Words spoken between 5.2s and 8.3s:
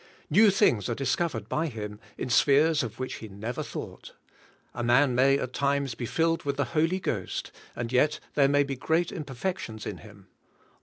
at times be filled with the Holy Ghost, and yet